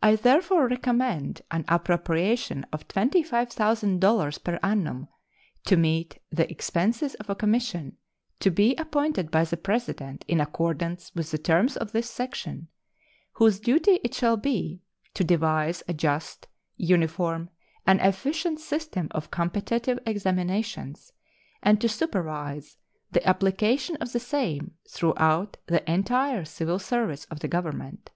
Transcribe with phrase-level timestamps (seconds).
[0.00, 5.08] I therefore recommend an appropriation of $25,000 per annum
[5.64, 7.96] to meet the expenses of a commission,
[8.38, 12.68] to be appointed by the President in accordance with the terms of this section,
[13.32, 14.82] whose duty it shall be
[15.14, 16.46] to devise a just,
[16.76, 17.50] uniform,
[17.84, 21.10] and efficient system of competitive examinations
[21.60, 22.76] and to supervise
[23.10, 28.12] the application of the same throughout the entire civil service of the Government.